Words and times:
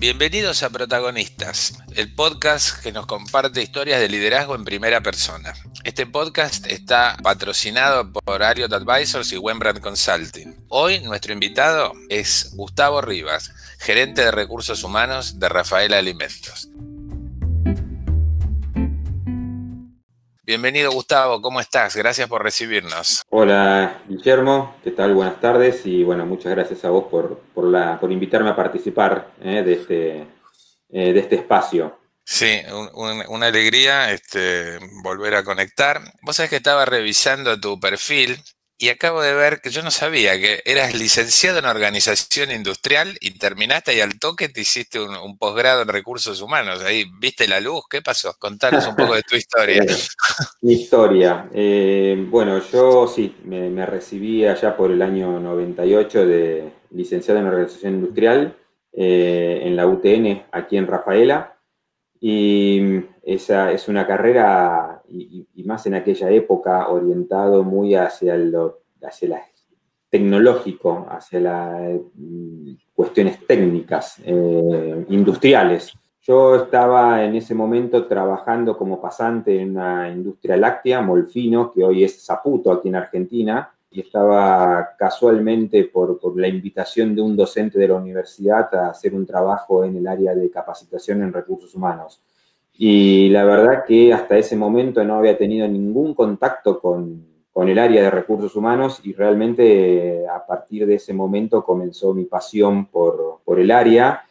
Bienvenidos 0.00 0.62
a 0.62 0.70
Protagonistas, 0.70 1.74
el 1.94 2.14
podcast 2.14 2.82
que 2.82 2.90
nos 2.90 3.04
comparte 3.04 3.62
historias 3.62 4.00
de 4.00 4.08
liderazgo 4.08 4.54
en 4.54 4.64
primera 4.64 5.02
persona. 5.02 5.52
Este 5.84 6.06
podcast 6.06 6.66
está 6.68 7.18
patrocinado 7.22 8.10
por 8.10 8.42
Ariot 8.42 8.72
Advisors 8.72 9.30
y 9.32 9.36
Wembrandt 9.36 9.82
Consulting. 9.82 10.56
Hoy 10.70 11.00
nuestro 11.00 11.34
invitado 11.34 11.92
es 12.08 12.52
Gustavo 12.54 13.02
Rivas, 13.02 13.52
gerente 13.78 14.22
de 14.22 14.30
recursos 14.30 14.84
humanos 14.84 15.38
de 15.38 15.50
Rafael 15.50 15.92
Alimentos. 15.92 16.69
Bienvenido 20.50 20.90
Gustavo, 20.90 21.40
¿cómo 21.40 21.60
estás? 21.60 21.94
Gracias 21.94 22.28
por 22.28 22.42
recibirnos. 22.42 23.22
Hola 23.28 24.02
Guillermo, 24.08 24.74
¿qué 24.82 24.90
tal? 24.90 25.14
Buenas 25.14 25.40
tardes 25.40 25.86
y 25.86 26.02
bueno, 26.02 26.26
muchas 26.26 26.50
gracias 26.50 26.84
a 26.84 26.90
vos 26.90 27.04
por, 27.08 27.38
por, 27.54 28.10
invitarme 28.10 28.50
a 28.50 28.56
participar 28.56 29.30
eh, 29.40 29.62
de, 29.62 29.72
este, 29.74 30.26
eh, 30.88 31.12
de 31.12 31.20
este 31.20 31.36
espacio. 31.36 31.96
Sí, 32.24 32.62
una 33.28 33.46
alegría 33.46 34.10
este, 34.10 34.80
volver 35.04 35.36
a 35.36 35.44
conectar. 35.44 36.00
Vos 36.22 36.34
sabés 36.34 36.50
que 36.50 36.56
estaba 36.56 36.84
revisando 36.84 37.60
tu 37.60 37.78
perfil 37.78 38.36
y 38.82 38.88
acabo 38.88 39.20
de 39.20 39.34
ver 39.34 39.60
que 39.60 39.68
yo 39.68 39.82
no 39.82 39.90
sabía 39.90 40.40
que 40.40 40.62
eras 40.64 40.94
licenciado 40.94 41.58
en 41.58 41.66
organización 41.66 42.50
industrial 42.50 43.14
y 43.20 43.32
terminaste 43.32 43.94
y 43.94 44.00
al 44.00 44.18
toque 44.18 44.48
te 44.48 44.62
hiciste 44.62 44.98
un, 44.98 45.36
posgrado 45.36 45.82
en 45.82 45.88
recursos 45.88 46.40
humanos. 46.40 46.82
Ahí 46.82 47.04
viste 47.20 47.46
la 47.46 47.60
luz, 47.60 47.82
¿qué 47.90 48.00
pasó? 48.00 48.34
Contanos 48.38 48.86
un 48.86 48.96
poco 48.96 49.14
de 49.14 49.22
tu 49.22 49.36
historia. 49.36 49.84
Mi 50.62 50.72
historia. 50.80 51.50
Eh, 51.52 52.24
bueno, 52.30 52.58
yo 52.72 53.06
sí, 53.06 53.36
me, 53.44 53.84
recibí 53.84 54.46
allá 54.46 54.74
por 54.74 54.90
el 54.90 55.02
año 55.02 55.38
98 55.38 56.26
de 56.26 56.72
licenciado 56.92 57.38
en 57.38 57.48
organización 57.48 57.96
industrial 57.96 58.56
eh, 58.94 59.60
en 59.62 59.76
la 59.76 59.86
UTN, 59.86 60.46
aquí 60.52 60.78
en 60.78 60.86
Rafaela. 60.86 61.54
Y 62.18 62.80
esa 63.24 63.72
es 63.72 63.88
una 63.88 64.06
carrera, 64.06 64.99
y, 65.10 65.46
más 65.64 65.86
en 65.86 65.94
aquella 65.94 66.30
época, 66.30 66.88
orientado 66.88 67.62
muy 67.62 67.94
hacia 67.94 68.36
lo 68.36 68.80
hacia 69.02 69.42
tecnológico, 70.10 71.06
hacia 71.08 71.40
las 71.40 72.00
mm, 72.14 72.72
cuestiones 72.94 73.46
técnicas, 73.46 74.20
eh, 74.24 75.06
industriales. 75.08 75.92
Yo 76.22 76.56
estaba 76.56 77.24
en 77.24 77.34
ese 77.36 77.54
momento 77.54 78.06
trabajando 78.06 78.76
como 78.76 79.00
pasante 79.00 79.58
en 79.60 79.70
una 79.70 80.10
industria 80.10 80.56
láctea, 80.56 81.00
Molfino, 81.00 81.72
que 81.72 81.82
hoy 81.82 82.04
es 82.04 82.24
Zaputo 82.24 82.72
aquí 82.72 82.88
en 82.88 82.96
Argentina, 82.96 83.72
y 83.92 84.00
estaba 84.00 84.90
casualmente 84.98 85.84
por, 85.84 86.20
por, 86.20 86.38
la 86.38 86.46
invitación 86.46 87.14
de 87.14 87.22
un 87.22 87.36
docente 87.36 87.78
de 87.78 87.88
la 87.88 87.94
universidad 87.94 88.72
a 88.74 88.90
hacer 88.90 89.14
un 89.14 89.26
trabajo 89.26 89.84
en 89.84 89.96
el 89.96 90.06
área 90.06 90.34
de 90.34 90.50
capacitación 90.50 91.22
en 91.22 91.32
recursos 91.32 91.74
humanos. 91.74 92.20
Y 92.82 93.28
la 93.28 93.44
verdad 93.44 93.84
que 93.86 94.10
hasta 94.14 94.38
ese 94.38 94.56
momento 94.56 95.04
no 95.04 95.16
había 95.16 95.36
tenido 95.36 95.68
ningún 95.68 96.14
contacto 96.14 96.80
con, 96.80 97.26
con 97.52 97.68
el 97.68 97.78
área 97.78 98.02
de 98.02 98.10
recursos 98.10 98.56
humanos 98.56 99.02
y 99.04 99.12
realmente 99.12 100.26
a 100.26 100.46
partir 100.46 100.86
de 100.86 100.94
ese 100.94 101.12
momento 101.12 101.62
comenzó 101.62 102.14
mi 102.14 102.24
pasión 102.24 102.86
por, 102.86 103.42
por 103.44 103.60
el 103.60 103.70
área 103.70 104.22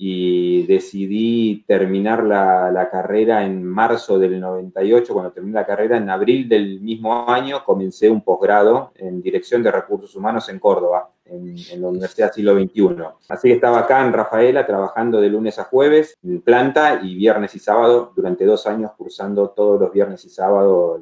y 0.00 0.62
decidí 0.62 1.64
terminar 1.66 2.24
la, 2.24 2.88
carrera 2.90 3.44
en 3.44 3.62
marzo 3.62 4.18
del 4.18 4.40
98. 4.40 5.12
Cuando 5.12 5.32
terminé 5.32 5.56
la 5.56 5.66
carrera, 5.66 5.98
en 5.98 6.08
abril 6.08 6.48
del 6.48 6.80
mismo 6.80 7.28
año, 7.28 7.62
comencé 7.62 8.08
un 8.08 8.22
posgrado 8.22 8.92
en 8.94 9.20
Dirección 9.20 9.62
de 9.62 9.70
Recursos 9.72 10.16
Humanos 10.16 10.48
en 10.48 10.60
Córdoba, 10.60 11.10
en, 11.28 11.80
la 11.80 11.88
Universidad 11.88 12.32
Siglo 12.32 12.54
XXI. 12.54 12.96
Así 13.28 13.48
que 13.48 13.54
estaba 13.54 13.80
acá 13.80 14.04
en 14.06 14.12
Rafaela 14.12 14.66
trabajando 14.66 15.20
de 15.20 15.28
lunes 15.28 15.58
a 15.58 15.64
jueves 15.64 16.16
en 16.22 16.40
planta 16.40 17.00
y 17.02 17.14
viernes 17.14 17.54
y 17.54 17.58
sábado, 17.58 18.12
durante 18.14 18.44
dos 18.44 18.66
años 18.66 18.92
cursando 18.96 19.50
todos 19.50 19.80
los 19.80 19.92
viernes 19.92 20.24
y 20.24 20.30
sábado 20.30 21.00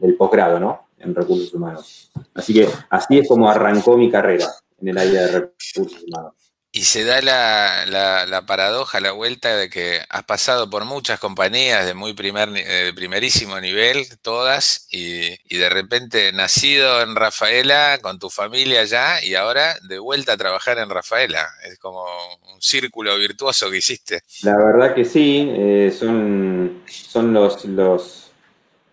el 0.00 0.16
posgrado, 0.16 0.60
¿no? 0.60 0.88
En 0.98 1.14
recursos 1.14 1.52
humanos. 1.54 2.12
Así 2.34 2.52
que 2.54 2.68
así 2.90 3.18
es 3.18 3.28
como 3.28 3.48
arrancó 3.48 3.96
mi 3.96 4.10
carrera 4.10 4.46
en 4.80 4.88
el 4.88 4.98
área 4.98 5.22
de 5.22 5.28
recursos 5.28 6.04
humanos. 6.04 6.39
Y 6.72 6.84
se 6.84 7.04
da 7.04 7.20
la, 7.20 8.44
paradoja, 8.46 9.00
la 9.00 9.10
vuelta 9.10 9.56
de 9.56 9.68
que 9.68 10.02
has 10.08 10.22
pasado 10.22 10.70
por 10.70 10.84
muchas 10.84 11.18
compañías 11.18 11.84
de 11.84 11.94
muy 11.94 12.14
primer, 12.14 12.48
de 12.50 12.92
primerísimo 12.94 13.60
nivel, 13.60 14.06
todas, 14.22 14.86
y, 14.90 15.36
de 15.58 15.68
repente 15.68 16.32
nacido 16.32 17.02
en 17.02 17.16
Rafaela, 17.16 17.98
con 18.00 18.20
tu 18.20 18.30
familia 18.30 18.84
ya, 18.84 19.22
y 19.22 19.34
ahora 19.34 19.74
de 19.88 19.98
vuelta 19.98 20.34
a 20.34 20.36
trabajar 20.36 20.78
en 20.78 20.90
Rafaela. 20.90 21.48
Es 21.64 21.78
como 21.78 22.04
un 22.52 22.62
círculo 22.62 23.18
virtuoso 23.18 23.68
que 23.68 23.78
hiciste. 23.78 24.22
La 24.42 24.56
verdad 24.56 24.94
que 24.94 25.04
sí, 25.04 25.50
eh, 25.52 25.94
son, 25.96 26.82
son 26.86 27.32
los, 27.34 27.64
los, 27.64 28.30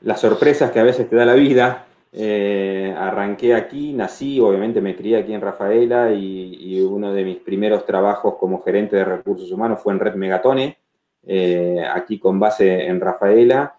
las 0.02 0.20
sorpresas 0.20 0.72
que 0.72 0.80
a 0.80 0.84
veces 0.84 1.08
te 1.10 1.16
da 1.16 1.26
la 1.26 1.36
vida 1.36 1.87
eh, 2.12 2.94
arranqué 2.98 3.54
aquí, 3.54 3.94
nací, 3.94 4.40
obviamente 4.40 4.82
me 4.82 4.96
crié 4.96 5.18
aquí 5.18 5.34
en 5.34 5.42
Rafaela 5.42 6.14
y, 6.14 6.82
uno 6.82 7.14
de 7.14 7.24
mis 7.24 7.38
primeros 7.38 7.86
trabajos 7.86 8.36
como 8.40 8.64
gerente 8.64 8.96
de 8.96 9.06
recursos 9.06 9.52
humanos 9.52 9.82
fue 9.82 9.94
en 9.94 10.00
Red 10.00 10.16
Megatone, 10.16 10.78
eh, 11.26 11.84
aquí 11.94 12.18
con 12.20 12.40
base 12.40 12.88
en 12.88 13.02
Rafaela. 13.02 13.76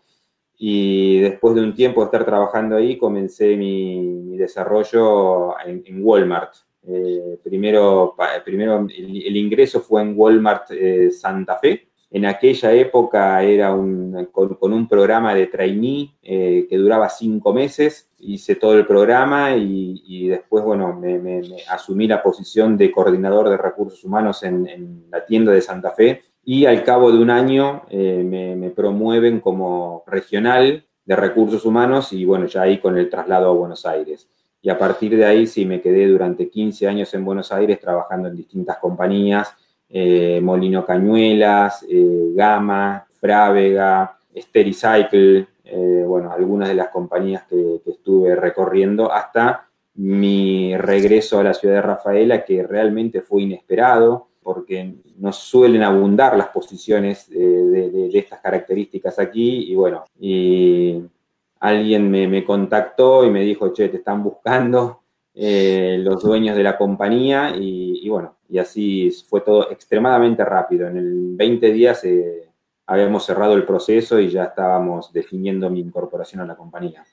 Y 0.56 1.20
después 1.20 1.54
de 1.54 1.62
un 1.62 1.74
tiempo 1.74 2.00
de 2.00 2.06
estar 2.06 2.24
trabajando 2.24 2.76
ahí, 2.76 2.98
comencé 2.98 3.56
mi, 3.56 4.36
desarrollo 4.36 5.54
en, 5.64 5.82
Walmart. 6.04 6.54
Eh, 6.86 7.38
primero, 7.42 8.14
primero 8.44 8.86
el, 8.88 9.36
ingreso 9.36 9.80
fue 9.80 10.02
en 10.02 10.14
Walmart 10.16 10.70
Santa 11.12 11.56
Fe, 11.56 11.87
en 12.10 12.24
aquella 12.24 12.72
época 12.72 13.42
era 13.42 13.70
con, 14.32 14.72
un 14.72 14.88
programa 14.88 15.34
de 15.34 15.46
trainee 15.46 16.14
eh, 16.22 16.66
que 16.68 16.78
duraba 16.78 17.08
cinco 17.10 17.52
meses. 17.52 18.10
Hice 18.18 18.54
todo 18.54 18.74
el 18.74 18.86
programa 18.86 19.54
y, 19.56 20.26
después, 20.28 20.64
bueno, 20.64 20.94
me, 20.94 21.42
asumí 21.68 22.06
la 22.06 22.22
posición 22.22 22.78
de 22.78 22.90
coordinador 22.90 23.50
de 23.50 23.58
recursos 23.58 24.02
humanos 24.04 24.42
en, 24.42 25.04
la 25.10 25.24
tienda 25.26 25.52
de 25.52 25.60
Santa 25.60 25.90
Fe. 25.90 26.22
Y 26.44 26.64
al 26.64 26.82
cabo 26.82 27.12
de 27.12 27.18
un 27.18 27.28
año 27.28 27.82
eh, 27.90 28.56
me, 28.56 28.70
promueven 28.70 29.40
como 29.40 30.02
regional 30.06 30.86
de 31.04 31.16
recursos 31.16 31.64
humanos 31.66 32.12
y 32.12 32.24
bueno, 32.24 32.46
ya 32.46 32.62
ahí 32.62 32.78
con 32.78 32.96
el 32.96 33.10
traslado 33.10 33.50
a 33.50 33.54
Buenos 33.54 33.84
Aires. 33.84 34.28
Y 34.62 34.70
a 34.70 34.78
partir 34.78 35.16
de 35.16 35.26
ahí 35.26 35.46
sí 35.46 35.66
me 35.66 35.80
quedé 35.82 36.06
durante 36.06 36.48
15 36.48 36.88
años 36.88 37.12
en 37.12 37.24
Buenos 37.24 37.52
Aires 37.52 37.78
trabajando 37.78 38.28
en 38.28 38.36
distintas 38.36 38.78
compañías 38.78 39.54
eh, 39.88 40.40
Molino 40.42 40.84
Cañuelas, 40.84 41.84
eh, 41.88 42.32
Gama, 42.34 43.06
Frávega, 43.20 44.18
Stericycle, 44.36 45.46
eh, 45.64 46.04
bueno, 46.06 46.30
algunas 46.32 46.68
de 46.68 46.74
las 46.74 46.88
compañías 46.88 47.44
que, 47.44 47.80
estuve 47.86 48.36
recorriendo 48.36 49.12
hasta 49.12 49.68
mi 49.94 50.76
regreso 50.76 51.40
a 51.40 51.44
la 51.44 51.54
ciudad 51.54 51.76
de 51.76 51.82
Rafaela, 51.82 52.44
que 52.44 52.62
realmente 52.62 53.22
fue 53.22 53.42
inesperado, 53.42 54.28
porque 54.42 54.94
no 55.16 55.32
suelen 55.32 55.82
abundar 55.82 56.36
las 56.36 56.48
posiciones 56.48 57.28
de, 57.28 58.10
estas 58.14 58.40
características 58.40 59.18
aquí, 59.18 59.70
y 59.70 59.74
bueno, 59.74 60.04
alguien 61.60 62.10
me, 62.10 62.44
contactó 62.44 63.24
y 63.24 63.30
me 63.30 63.42
dijo, 63.42 63.72
che, 63.72 63.88
te 63.88 63.98
están 63.98 64.22
buscando, 64.22 65.02
eh, 65.40 65.98
los 66.00 66.20
dueños 66.20 66.56
de 66.56 66.64
la 66.64 66.76
compañía 66.76 67.54
y, 67.56 68.08
bueno, 68.08 68.37
y 68.48 68.58
así 68.58 69.10
fue 69.28 69.42
todo 69.42 69.70
extremadamente 69.70 70.44
rápido. 70.44 70.88
En 70.88 70.96
el 70.96 71.36
20 71.36 71.72
días 71.72 72.04
eh, 72.04 72.48
habíamos 72.86 73.24
cerrado 73.24 73.54
el 73.54 73.64
proceso 73.64 74.18
y 74.18 74.30
ya 74.30 74.44
estábamos 74.44 75.12
definiendo 75.12 75.68
mi 75.68 75.80
incorporación 75.80 76.40
a 76.40 76.46
la 76.46 76.56
compañía. 76.56 77.04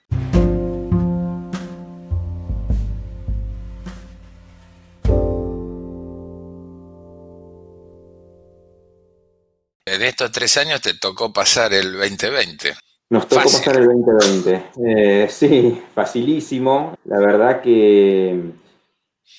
En 9.87 10.01
estos 10.01 10.31
tres 10.31 10.57
años 10.57 10.81
te 10.81 10.93
tocó 10.95 11.31
pasar 11.31 11.73
el 11.73 11.93
2020. 11.93 12.73
Nos 13.11 13.27
tocó 13.27 13.43
pasar 13.43 13.77
el 13.77 13.85
2020. 13.85 14.63
Eh, 14.85 15.27
sí, 15.29 15.81
facilísimo. 15.93 16.97
La 17.05 17.19
verdad 17.19 17.61
que, 17.61 18.51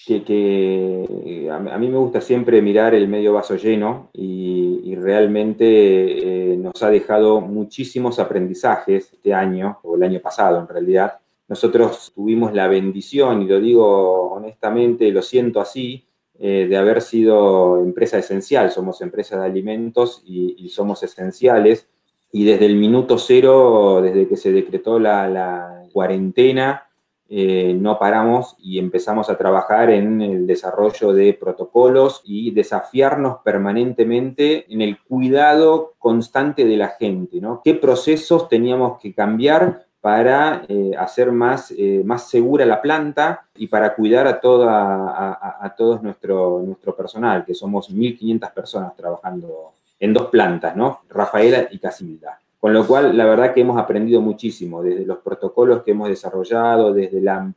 que, 0.07 1.49
a, 1.51 1.79
mí 1.79 1.89
me 1.89 1.99
gusta 1.99 2.21
siempre 2.21 2.61
mirar 2.63 2.95
el 2.95 3.09
medio 3.09 3.33
vaso 3.33 3.57
lleno 3.57 4.11
y, 4.13 4.95
realmente 4.97 6.53
eh, 6.53 6.57
nos 6.57 6.83
ha 6.83 6.91
dejado 6.91 7.41
muchísimos 7.41 8.19
aprendizajes 8.19 9.13
este 9.13 9.35
año, 9.35 9.79
o 9.83 9.95
el 9.95 10.03
año 10.03 10.21
pasado 10.21 10.59
en 10.59 10.67
realidad. 10.67 11.19
Nosotros 11.49 12.13
tuvimos 12.15 12.55
la 12.55 12.67
bendición, 12.67 13.43
y 13.43 13.47
lo 13.47 13.61
digo 13.61 14.33
honestamente, 14.33 15.13
lo 15.13 15.23
siento 15.23 15.61
así, 15.61 16.07
eh, 16.39 16.67
de 16.69 16.77
haber 16.77 17.03
sido 17.03 17.79
empresa 17.83 18.19
esencial. 18.19 18.71
Somos 18.71 19.01
empresa 19.03 19.39
de 19.39 19.47
alimentos 19.47 20.23
y 20.25 20.69
somos 20.71 21.03
esenciales 21.03 21.89
y 22.33 22.45
desde 22.45 22.67
el 22.67 22.77
minuto 22.77 23.17
cero, 23.17 24.01
desde 24.03 24.29
que 24.29 24.37
se 24.37 24.53
decretó 24.53 24.99
la, 24.99 25.83
cuarentena, 25.93 26.86
eh, 27.29 27.77
no 27.79 27.99
paramos 27.99 28.55
y 28.59 28.79
empezamos 28.79 29.29
a 29.29 29.37
trabajar 29.37 29.91
en 29.91 30.23
el 30.23 30.47
desarrollo 30.47 31.13
de 31.13 31.35
protocolos 31.35 32.23
y 32.25 32.53
desafiarnos 32.53 33.39
permanentemente 33.45 34.73
en 34.73 34.81
el 34.81 35.01
cuidado 35.01 35.95
constante 35.99 36.65
de 36.65 36.77
la 36.77 36.89
gente, 36.89 37.41
¿no? 37.41 37.63
¿Qué 37.65 37.75
procesos 37.75 38.49
teníamos 38.49 39.01
que 39.01 39.13
cambiar 39.13 39.87
para 40.01 40.63
eh, 40.69 40.93
hacer 40.97 41.33
más, 41.33 41.75
eh, 41.77 42.03
más 42.05 42.29
segura 42.29 42.65
la 42.65 42.81
planta 42.81 43.49
y 43.57 43.67
para 43.67 43.93
cuidar 43.93 44.29
a, 44.29 44.39
toda, 44.39 45.69
nuestro, 46.01 46.63
nuestro 46.65 46.95
personal, 46.95 47.45
que 47.45 47.55
somos 47.55 47.93
1.500 47.93 48.53
personas 48.53 48.95
trabajando 48.95 49.73
en 49.99 50.13
dos 50.15 50.27
plantas, 50.27 50.77
¿no? 50.77 51.01
Rafaela 51.09 51.67
y 51.73 51.81
Casilda. 51.81 52.41
Con 52.59 52.73
lo 52.73 52.87
cual, 52.87 53.17
la 53.17 53.27
verdad 53.27 53.53
que 53.53 53.61
hemos 53.61 53.79
aprendido 53.79 54.21
muchísimo, 54.21 54.83
desde 54.83 55.05
los 55.05 55.19
protocolos 55.19 55.83
que 55.83 55.91
hemos 55.91 56.09
desarrollado, 56.09 56.93
desde 56.93 57.21
la, 57.21 57.53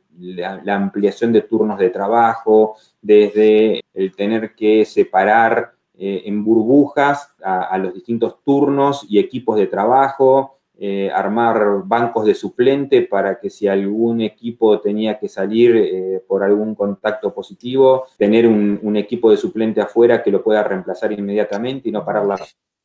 ampliación 0.66 1.32
de 1.32 1.42
turnos 1.42 1.78
de 1.78 1.90
trabajo, 1.90 2.76
desde 3.00 3.82
el 3.94 4.14
tener 4.14 4.54
que 4.54 4.84
separar 4.84 5.72
eh, 5.96 6.22
en 6.26 6.44
burbujas 6.44 7.34
a, 7.42 7.76
los 7.78 7.94
distintos 7.94 8.36
turnos 8.44 9.06
y 9.08 9.18
equipos 9.18 9.56
de 9.56 9.66
trabajo, 9.66 10.60
eh, 10.78 11.10
armar 11.14 11.82
bancos 11.84 12.24
de 12.24 12.34
suplente 12.34 13.02
para 13.02 13.38
que 13.38 13.50
si 13.50 13.68
algún 13.68 14.22
equipo 14.22 14.80
tenía 14.80 15.18
que 15.18 15.28
salir 15.28 15.76
eh, 15.76 16.24
por 16.26 16.42
algún 16.42 16.74
contacto 16.74 17.34
positivo, 17.34 18.06
tener 18.16 18.46
un, 18.46 18.96
equipo 18.96 19.30
de 19.30 19.36
suplente 19.36 19.82
afuera 19.82 20.22
que 20.22 20.30
lo 20.30 20.42
pueda 20.42 20.62
reemplazar 20.62 21.12
inmediatamente 21.12 21.90
y 21.90 21.92
no 21.92 22.02
parar 22.02 22.24
la 22.24 22.38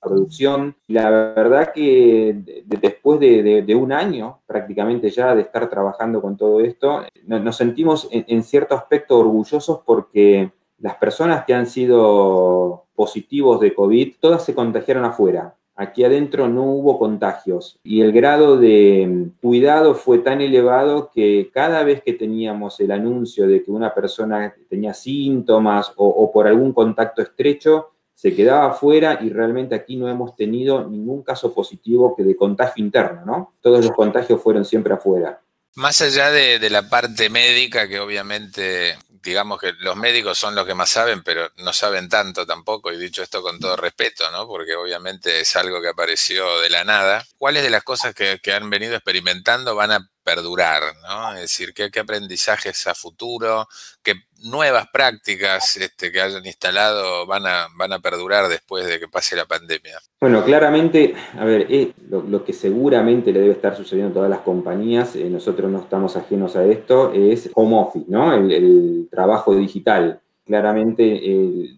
producción. 0.05 0.75
La 0.87 1.09
verdad 1.09 1.73
que 1.73 2.63
después 2.65 3.19
de, 3.19 3.75
un 3.75 3.91
año 3.91 4.39
prácticamente 4.45 5.09
ya 5.09 5.35
de 5.35 5.41
estar 5.41 5.69
trabajando 5.69 6.21
con 6.21 6.37
todo 6.37 6.61
esto, 6.61 7.01
nos, 7.25 7.57
sentimos 7.57 8.07
en 8.11 8.43
cierto 8.43 8.75
aspecto 8.75 9.19
orgullosos 9.19 9.81
porque 9.85 10.51
las 10.79 10.95
personas 10.95 11.45
que 11.45 11.53
han 11.53 11.67
sido 11.67 12.85
positivos 12.95 13.59
de 13.59 13.73
COVID, 13.73 14.15
todas 14.19 14.45
se 14.45 14.55
contagiaron 14.55 15.05
afuera. 15.05 15.55
Aquí 15.77 16.05
adentro 16.05 16.47
no 16.47 16.63
hubo 16.63 16.97
contagios 16.97 17.77
y 17.83 17.99
el 17.99 18.13
grado 18.13 18.57
de 18.57 19.27
cuidado 19.41 19.93
fue 19.93 20.19
tan 20.19 20.39
elevado 20.39 21.11
que 21.13 21.49
cada 21.53 21.83
vez 21.83 22.01
que 22.01 22.13
teníamos 22.13 22.79
el 22.79 22.91
anuncio 22.91 23.45
de 23.45 23.61
que 23.61 23.71
una 23.71 23.93
persona 23.93 24.55
tenía 24.69 24.93
síntomas 24.93 25.91
o, 25.97 26.31
por 26.31 26.47
algún 26.47 26.71
contacto 26.71 27.21
estrecho, 27.21 27.89
se 28.15 28.33
quedaba 28.33 28.67
afuera 28.67 29.19
y 29.21 29.29
realmente 29.29 29.75
aquí 29.75 29.97
no 29.97 30.09
hemos 30.09 30.35
tenido 30.35 30.87
ningún 30.87 31.21
caso 31.21 31.53
positivo 31.53 32.15
que 32.15 32.23
de 32.23 32.35
contagio 32.35 32.83
interno, 32.83 33.25
¿no? 33.25 33.55
Todos 33.61 33.83
los 33.83 33.93
contagios 33.93 34.41
fueron 34.41 34.63
siempre 34.63 34.93
afuera. 34.93 35.41
Más 35.75 36.01
allá 36.01 36.31
de, 36.31 36.57
de, 36.57 36.69
la 36.69 36.89
parte 36.89 37.29
médica, 37.29 37.89
que 37.89 37.99
obviamente 37.99 38.97
digamos 39.21 39.59
que 39.59 39.73
los 39.79 39.97
médicos 39.97 40.37
son 40.37 40.55
los 40.55 40.65
que 40.65 40.75
más 40.75 40.89
saben, 40.89 41.23
pero 41.23 41.51
no 41.57 41.73
saben 41.73 42.07
tanto 42.07 42.45
tampoco, 42.45 42.93
y 42.93 42.97
dicho 42.97 43.21
esto 43.21 43.41
con 43.41 43.59
todo 43.59 43.75
respeto, 43.75 44.23
¿no? 44.31 44.47
Porque 44.47 44.75
obviamente 44.75 45.41
es 45.41 45.55
algo 45.57 45.81
que 45.81 45.89
apareció 45.89 46.61
de 46.61 46.69
la 46.69 46.85
nada. 46.85 47.25
¿Cuáles 47.37 47.63
de 47.63 47.71
las 47.71 47.83
cosas 47.83 48.15
que, 48.15 48.39
que 48.41 48.53
han 48.53 48.69
venido 48.69 48.95
experimentando 48.95 49.75
van 49.75 49.91
a 49.91 50.09
perdurar, 50.25 50.81
¿no? 51.07 51.35
Es 51.35 51.41
decir, 51.41 51.73
¿qué, 51.73 51.99
aprendizajes 51.99 52.87
a 52.87 52.95
futuro, 52.95 53.67
qué 54.01 54.15
nuevas 54.43 54.87
prácticas 54.91 55.77
este, 55.77 56.11
que 56.11 56.19
hayan 56.19 56.45
instalado 56.45 57.25
van 57.27 57.45
a, 57.45 57.67
van 57.77 57.93
a 57.93 57.99
perdurar 57.99 58.49
después 58.49 58.87
de 58.87 58.99
que 58.99 59.07
pase 59.07 59.35
la 59.35 59.45
pandemia? 59.45 59.99
Bueno, 60.19 60.43
claramente, 60.43 61.13
a 61.37 61.45
ver, 61.45 61.67
eh, 61.69 61.93
lo, 62.09 62.43
que 62.43 62.53
seguramente 62.53 63.31
le 63.31 63.41
debe 63.41 63.53
estar 63.53 63.77
sucediendo 63.77 64.11
a 64.11 64.15
todas 64.15 64.29
las 64.31 64.39
compañías, 64.39 65.15
eh, 65.15 65.29
nosotros 65.29 65.71
no 65.71 65.79
estamos 65.79 66.17
ajenos 66.17 66.55
a 66.55 66.65
esto, 66.65 67.13
es 67.13 67.51
home 67.53 67.77
office, 67.77 68.05
¿no? 68.09 68.33
El, 68.33 69.07
trabajo 69.11 69.55
digital. 69.55 70.19
Claramente, 70.45 71.03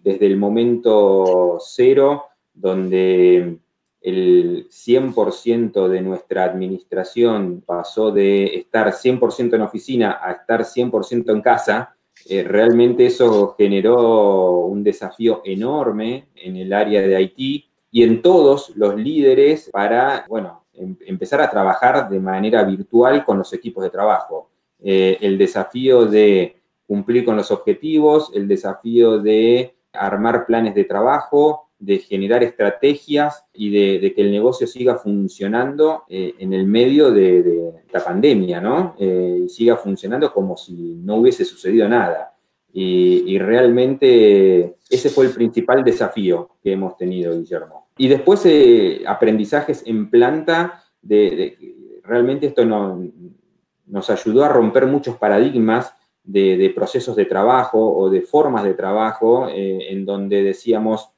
desde 0.02 0.26
el 0.26 0.36
momento 0.36 1.58
cero, 1.60 2.24
donde 2.52 3.58
el 4.00 4.68
100% 4.70 5.88
de 5.88 6.00
nuestra 6.00 6.44
administración 6.44 7.62
pasó 7.66 8.10
de 8.10 8.56
estar 8.56 8.92
100% 8.92 9.54
en 9.54 9.62
oficina 9.62 10.20
a 10.22 10.32
estar 10.32 10.64
100% 10.64 11.32
en 11.32 11.40
casa, 11.40 11.96
eh, 12.28 12.42
realmente 12.42 13.06
eso 13.06 13.54
generó 13.56 14.66
un 14.66 14.82
desafío 14.82 15.42
enorme 15.44 16.28
en 16.34 16.56
el 16.56 16.72
área 16.72 17.00
de 17.00 17.16
Haití 17.16 17.68
y 17.90 18.02
en 18.02 18.22
todos 18.22 18.70
los 18.76 18.96
líderes 18.96 19.70
para, 19.72 20.24
bueno, 20.28 20.64
em, 20.74 20.96
empezar 21.06 21.40
a 21.40 21.50
trabajar 21.50 22.08
de 22.08 22.20
manera 22.20 22.62
virtual 22.64 23.24
con 23.24 23.38
los 23.38 23.52
equipos 23.52 23.82
de 23.84 23.90
trabajo. 23.90 24.50
Eh, 24.80 25.18
el 25.20 25.38
desafío 25.38 26.06
de 26.06 26.60
cumplir 26.86 27.24
con 27.24 27.36
los 27.36 27.50
objetivos, 27.50 28.30
el 28.34 28.46
desafío 28.46 29.18
de 29.18 29.74
armar 29.92 30.46
planes 30.46 30.74
de 30.74 30.84
trabajo, 30.84 31.67
de 31.78 31.98
generar 31.98 32.42
estrategias 32.42 33.44
y 33.52 33.70
de, 33.70 34.12
que 34.12 34.22
el 34.22 34.32
negocio 34.32 34.66
siga 34.66 34.96
funcionando 34.96 36.02
eh, 36.08 36.34
en 36.38 36.52
el 36.52 36.66
medio 36.66 37.12
de, 37.12 37.72
la 37.92 38.04
pandemia, 38.04 38.60
¿no? 38.60 38.96
Eh, 38.98 39.42
y 39.46 39.48
siga 39.48 39.76
funcionando 39.76 40.32
como 40.32 40.56
si 40.56 40.74
no 41.02 41.16
hubiese 41.16 41.44
sucedido 41.44 41.88
nada. 41.88 42.34
Y, 42.70 43.38
realmente 43.38 44.76
ese 44.90 45.08
fue 45.08 45.26
el 45.26 45.32
principal 45.32 45.82
desafío 45.82 46.50
que 46.62 46.72
hemos 46.72 46.96
tenido, 46.96 47.36
Guillermo. 47.36 47.88
Y 47.96 48.08
después 48.08 48.44
eh, 48.44 49.02
aprendizajes 49.06 49.82
en 49.86 50.10
planta, 50.10 50.84
de, 51.00 51.56
realmente 52.04 52.46
esto 52.46 52.64
nos 52.64 54.10
ayudó 54.10 54.44
a 54.44 54.48
romper 54.48 54.86
muchos 54.86 55.16
paradigmas 55.16 55.92
de, 56.22 56.70
procesos 56.74 57.16
de 57.16 57.24
trabajo 57.24 57.96
o 57.96 58.10
de 58.10 58.20
formas 58.20 58.64
de 58.64 58.74
trabajo 58.74 59.48
en 59.50 60.04
donde 60.04 60.42
decíamos, 60.42 61.10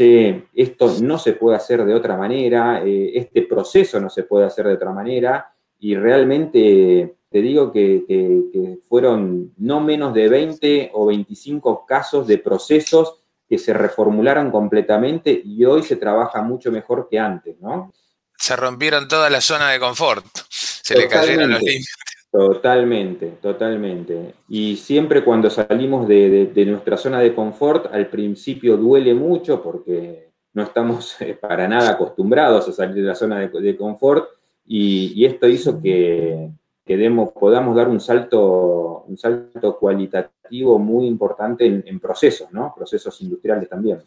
esto 0.00 0.96
no 1.00 1.18
se 1.18 1.32
puede 1.34 1.56
hacer 1.56 1.84
de 1.84 1.94
otra 1.94 2.16
manera, 2.16 2.82
eh, 2.84 3.12
este 3.14 3.42
proceso 3.42 4.00
no 4.00 4.10
se 4.10 4.24
puede 4.24 4.46
hacer 4.46 4.66
de 4.66 4.74
otra 4.74 4.92
manera, 4.92 5.52
y 5.78 5.94
realmente 5.94 7.16
te 7.30 7.42
digo 7.42 7.70
que, 7.72 8.78
fueron 8.88 9.52
no 9.58 9.80
menos 9.80 10.14
de 10.14 10.28
20 10.28 10.90
o 10.94 11.06
25 11.06 11.84
casos 11.86 12.26
de 12.26 12.38
procesos 12.38 13.20
que 13.48 13.58
se 13.58 13.72
reformularon 13.72 14.50
completamente 14.50 15.40
y 15.44 15.64
hoy 15.64 15.82
se 15.82 15.96
trabaja 15.96 16.42
mucho 16.42 16.72
mejor 16.72 17.06
que 17.10 17.18
antes, 17.18 17.58
¿no? 17.60 17.92
Se 18.36 18.56
rompieron 18.56 19.08
toda 19.08 19.28
la 19.28 19.40
zona 19.40 19.70
de 19.70 19.78
confort, 19.78 20.24
se 20.48 20.96
le 20.96 21.08
cayeron 21.08 21.50
los 21.50 21.62
límites. 21.62 22.07
Totalmente, 22.30 23.38
totalmente. 23.40 24.34
Y 24.48 24.76
siempre 24.76 25.24
cuando 25.24 25.48
salimos 25.48 26.06
de, 26.06 26.64
nuestra 26.66 26.98
zona 26.98 27.20
de 27.20 27.34
confort, 27.34 27.86
al 27.92 28.08
principio 28.08 28.76
duele 28.76 29.14
mucho 29.14 29.62
porque 29.62 30.32
no 30.52 30.62
estamos 30.62 31.18
eh, 31.22 31.38
para 31.40 31.66
nada 31.66 31.90
acostumbrados 31.90 32.68
a 32.68 32.72
salir 32.72 32.96
de 32.96 33.02
la 33.02 33.14
zona 33.14 33.40
de, 33.40 33.76
confort 33.76 34.28
y, 34.66 35.24
esto 35.24 35.48
hizo 35.48 35.80
que, 35.80 36.50
podamos 37.34 37.74
dar 37.74 37.88
un 37.88 38.00
salto, 38.00 39.04
un 39.06 39.16
salto 39.16 39.78
cualitativo 39.78 40.78
muy 40.78 41.06
importante 41.06 41.64
en, 41.66 41.82
en 41.86 41.98
procesos, 42.00 42.52
¿no? 42.52 42.74
Procesos 42.76 43.20
industriales 43.22 43.68
también. 43.68 44.02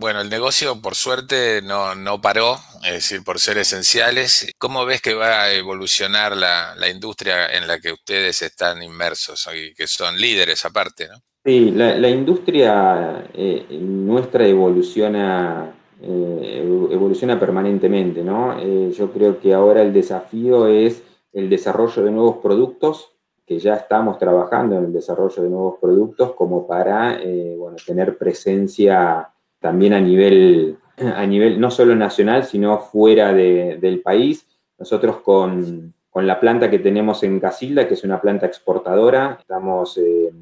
Bueno, 0.00 0.22
el 0.22 0.30
negocio 0.30 0.80
por 0.80 0.94
suerte 0.94 1.60
no, 1.60 2.22
paró, 2.22 2.56
es 2.82 2.92
decir, 2.94 3.22
por 3.22 3.38
ser 3.38 3.58
esenciales. 3.58 4.50
¿Cómo 4.56 4.86
ves 4.86 5.02
que 5.02 5.12
va 5.12 5.42
a 5.42 5.52
evolucionar 5.52 6.34
la, 6.34 6.74
industria 6.90 7.46
en 7.48 7.68
la 7.68 7.78
que 7.78 7.92
ustedes 7.92 8.40
están 8.40 8.82
inmersos 8.82 9.46
y 9.54 9.74
que 9.74 9.86
son 9.86 10.16
líderes 10.16 10.64
aparte? 10.64 11.06
¿no? 11.06 11.16
Sí, 11.44 11.72
la, 11.72 12.08
industria 12.08 13.28
eh, 13.34 13.66
nuestra 13.78 14.46
evoluciona, 14.46 15.70
eh, 16.00 16.88
evoluciona 16.90 17.38
permanentemente, 17.38 18.24
¿no? 18.24 18.58
Eh, 18.58 18.94
yo 18.96 19.12
creo 19.12 19.38
que 19.38 19.52
ahora 19.52 19.82
el 19.82 19.92
desafío 19.92 20.66
es 20.66 21.02
el 21.34 21.50
desarrollo 21.50 22.02
de 22.02 22.10
nuevos 22.10 22.38
productos, 22.38 23.10
que 23.46 23.58
ya 23.58 23.74
estamos 23.74 24.18
trabajando 24.18 24.78
en 24.78 24.86
el 24.86 24.92
desarrollo 24.94 25.42
de 25.42 25.50
nuevos 25.50 25.74
productos 25.78 26.32
como 26.32 26.66
para 26.66 27.20
bueno, 27.58 27.76
tener 27.84 28.16
presencia 28.16 29.30
también 29.60 29.92
a 29.92 30.00
nivel, 30.00 30.78
a 30.96 31.24
nivel 31.26 31.60
no 31.60 31.70
solo 31.70 31.94
nacional, 31.94 32.44
sino 32.44 32.78
fuera 32.78 33.32
del 33.32 34.00
país. 34.02 34.46
Nosotros 34.78 35.18
con, 35.18 35.94
la 36.14 36.40
planta 36.40 36.68
que 36.68 36.80
tenemos 36.80 37.22
en 37.22 37.38
Casilda, 37.38 37.86
que 37.86 37.94
es 37.94 38.04
una 38.04 38.20
planta 38.20 38.46
exportadora, 38.46 39.36
estamos 39.40 39.96
eh, 39.98 40.32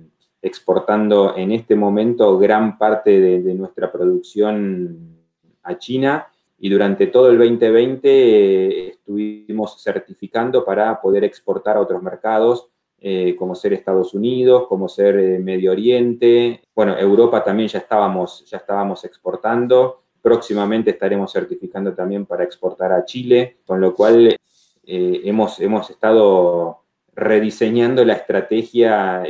exportando 0.41 1.37
en 1.37 1.53
este 1.53 1.77
momento 1.77 2.39
gran 2.39 2.79
parte 2.79 3.21
de, 3.21 3.55
nuestra 3.55 3.93
producción 3.93 5.19
a 5.63 5.77
China 5.79 6.27
y 6.59 6.71
durante 6.71 7.09
todo 7.09 7.31
el 7.31 7.39
2020 7.39 8.09
eh, 8.09 8.89
estuvimos 8.89 9.81
certificando 9.83 10.65
para 10.65 11.01
poder 11.01 11.25
exportar 11.25 11.77
a 11.77 11.81
otros 11.81 12.03
mercados 12.03 12.69
eh, 13.01 13.37
como 13.37 13.55
ser 13.55 13.73
Estados 13.73 14.13
Unidos, 14.13 14.67
como 14.67 14.89
ser 14.89 15.17
eh, 15.19 15.39
Medio 15.39 15.71
Oriente. 15.71 16.63
Bueno, 16.75 16.99
Europa 16.99 17.45
también 17.45 17.69
ya 17.69 17.79
estábamos, 17.79 18.45
ya 18.51 18.57
estábamos 18.59 19.05
exportando. 19.05 20.03
próximamente 20.21 20.91
estaremos 20.91 21.33
certificando 21.33 21.95
también 21.95 22.27
para 22.27 22.43
exportar 22.43 22.93
a 22.93 23.05
Chile, 23.05 23.59
con 23.65 23.81
lo 23.81 23.95
cual 23.95 24.37
eh, 24.85 25.21
hemos, 25.25 25.61
hemos 25.61 25.89
estado 25.91 26.83
rediseñando 27.15 28.05
la 28.05 28.15
estrategia 28.15 29.23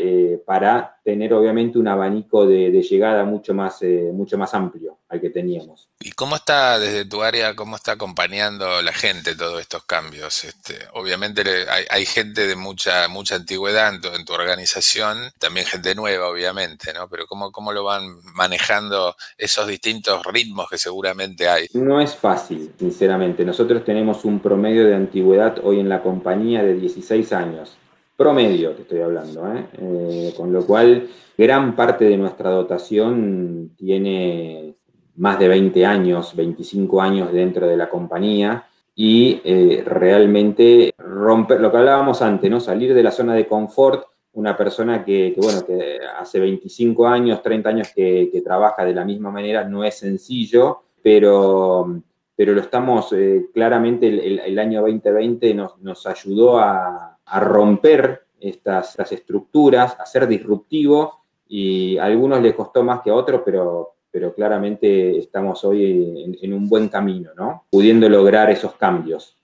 para 0.47 0.98
tener 1.09 1.33
obviamente 1.33 1.79
un 1.79 1.89
abanico 1.89 2.45
de, 2.45 2.71
llegada 2.83 3.25
mucho 3.25 3.55
más, 3.55 3.81
eh, 3.81 4.11
mucho 4.13 4.37
más 4.37 4.53
amplio 4.53 4.99
al 5.09 5.23
que 5.23 5.31
teníamos. 5.31 5.89
¿Y 5.99 6.13
cómo 6.13 6.37
está 6.37 6.79
desde 6.79 7.07
tu 7.07 7.23
área, 7.23 7.57
cómo 7.57 7.77
está 7.77 7.93
acompañando 7.93 8.83
la 8.83 8.93
gente 8.93 9.35
todos 9.35 9.59
estos 9.59 9.85
cambios? 9.85 10.45
Este, 10.45 10.75
obviamente 10.93 11.43
hay, 11.91 12.05
gente 12.05 12.47
de 12.47 12.57
mucha, 12.57 13.09
mucha 13.09 13.37
antigüedad 13.37 13.95
en 13.95 14.27
tu, 14.27 14.35
organización, 14.35 15.17
también 15.39 15.65
gente 15.65 15.95
nueva, 15.95 16.29
obviamente, 16.29 16.93
¿no? 16.93 17.09
Pero 17.09 17.27
¿cómo, 17.27 17.53
¿cómo 17.53 17.73
lo 17.73 17.85
van 17.85 18.19
manejando 18.35 19.17
esos 19.39 19.67
distintos 19.67 20.23
ritmos 20.27 20.69
que 20.69 20.77
seguramente 20.77 21.49
hay? 21.49 21.69
No 21.73 22.03
es 22.03 22.15
fácil, 22.15 22.75
sinceramente. 22.79 23.47
Nosotros 23.47 23.83
tenemos 23.83 24.27
un 24.27 24.41
promedio 24.41 24.87
de 24.87 24.95
antigüedad 24.95 25.57
hoy 25.65 25.81
en 25.81 25.89
la 25.89 26.03
compañía 26.03 26.63
de 26.63 26.75
16 26.75 27.33
años 27.33 27.79
promedio 28.19 28.73
te 28.73 28.83
estoy 28.83 29.01
hablando, 29.01 29.47
¿eh? 29.47 29.65
Eh, 29.81 30.35
con 30.37 30.53
lo 30.53 30.67
cual 30.67 31.07
gran 31.39 31.77
parte 31.77 32.05
de 32.05 32.17
nuestra 32.17 32.51
dotación 32.51 33.71
tiene 33.77 34.75
más 35.15 35.39
de 35.39 35.47
20 35.47 35.87
años, 35.87 36.35
25 36.35 37.01
años 37.01 37.33
dentro 37.33 37.69
de 37.69 37.77
la 37.77 37.89
compañía 37.89 38.67
y 38.97 39.41
eh, 39.45 39.85
realmente 39.87 40.93
romper, 40.99 41.61
lo 41.61 41.71
que 41.71 41.77
hablábamos 41.77 42.21
antes, 42.21 42.51
¿no? 42.51 42.59
salir 42.59 42.93
de 42.93 43.05
la 43.05 43.13
zona 43.13 43.35
de 43.35 43.47
confort, 43.47 44.07
una 44.33 44.57
persona 44.57 45.05
que, 45.05 45.35
bueno, 45.37 45.65
que 45.65 46.01
hace 46.19 46.41
25 46.41 47.07
años, 47.07 47.41
30 47.41 47.69
años 47.69 47.93
que, 47.95 48.43
trabaja 48.45 48.85
de 48.85 48.95
la 48.95 49.05
misma 49.05 49.31
manera 49.31 49.63
no 49.63 49.85
es 49.85 49.95
sencillo, 49.95 50.83
pero, 51.01 52.03
pero 52.35 52.53
lo 52.53 52.61
estamos, 52.61 53.15
claramente 53.55 54.09
el, 54.09 54.59
año 54.59 54.81
2020 54.81 55.55
nos, 55.55 55.79
nos 55.81 56.05
ayudó 56.07 56.59
a, 56.59 57.18
a 57.29 57.41
romper 57.41 58.25
estas, 58.41 58.99
estructuras, 59.13 59.97
a 59.99 60.07
ser 60.07 60.27
disruptivo 60.27 61.25
y 61.49 61.99
a 61.99 62.05
algunos 62.05 62.41
les 62.43 62.55
costó 62.55 62.83
más 62.83 63.01
que 63.01 63.11
a 63.11 63.15
otros, 63.15 63.43
pero, 63.45 63.95
pero 64.11 64.35
claramente 64.35 65.19
estamos 65.19 65.65
hoy 65.65 66.25
en, 66.25 66.37
en 66.41 66.53
un 66.53 66.69
buen 66.69 66.89
camino, 66.89 67.31
¿no? 67.37 67.65
Pudiendo 67.71 68.09
lograr 68.09 68.51
esos 68.51 68.75
cambios. 68.75 69.39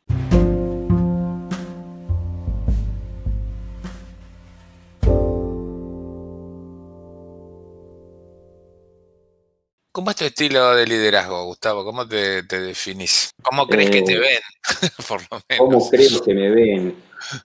¿Cómo 9.94 10.10
es 10.10 10.16
tu 10.16 10.24
estilo 10.24 10.74
de 10.74 10.86
liderazgo, 10.88 11.44
Gustavo? 11.44 11.84
¿Cómo 11.84 12.06
te, 12.08 12.42
definís? 12.42 13.30
¿Cómo 13.40 13.64
crees 13.68 13.90
que 13.90 14.02
te 14.02 14.14
eh, 14.14 14.18
ven? 14.18 14.40
Por 15.08 15.20
lo 15.22 15.40
menos. 15.48 15.58
¿Cómo 15.58 15.88
creo 15.88 16.20
que 16.20 16.34
me 16.34 16.50
ven? 16.50 16.96